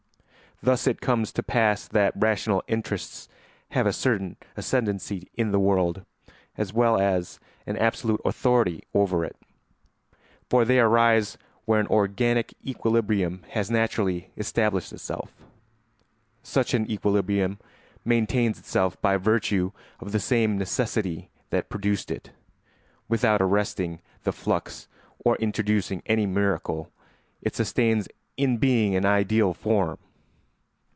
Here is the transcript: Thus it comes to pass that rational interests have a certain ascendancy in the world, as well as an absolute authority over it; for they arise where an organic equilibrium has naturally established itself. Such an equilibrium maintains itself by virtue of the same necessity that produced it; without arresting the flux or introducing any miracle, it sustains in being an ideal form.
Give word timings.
Thus 0.63 0.85
it 0.85 1.01
comes 1.01 1.31
to 1.33 1.41
pass 1.41 1.87
that 1.87 2.13
rational 2.15 2.63
interests 2.67 3.27
have 3.69 3.87
a 3.87 3.91
certain 3.91 4.37
ascendancy 4.55 5.27
in 5.33 5.51
the 5.51 5.59
world, 5.59 6.05
as 6.55 6.71
well 6.71 6.99
as 7.01 7.39
an 7.65 7.77
absolute 7.77 8.21
authority 8.23 8.83
over 8.93 9.25
it; 9.25 9.35
for 10.51 10.63
they 10.63 10.79
arise 10.79 11.39
where 11.65 11.79
an 11.79 11.87
organic 11.87 12.53
equilibrium 12.63 13.41
has 13.49 13.71
naturally 13.71 14.29
established 14.37 14.93
itself. 14.93 15.33
Such 16.43 16.75
an 16.75 16.85
equilibrium 16.91 17.57
maintains 18.05 18.59
itself 18.59 19.01
by 19.01 19.17
virtue 19.17 19.71
of 19.99 20.11
the 20.11 20.19
same 20.19 20.59
necessity 20.59 21.31
that 21.49 21.69
produced 21.69 22.11
it; 22.11 22.29
without 23.09 23.41
arresting 23.41 23.99
the 24.25 24.31
flux 24.31 24.87
or 25.25 25.37
introducing 25.37 26.03
any 26.05 26.27
miracle, 26.27 26.91
it 27.41 27.55
sustains 27.55 28.07
in 28.37 28.57
being 28.57 28.95
an 28.95 29.07
ideal 29.07 29.55
form. 29.55 29.97